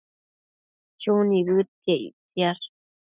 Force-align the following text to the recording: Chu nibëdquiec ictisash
Chu 1.01 1.11
nibëdquiec 1.27 2.01
ictisash 2.07 2.65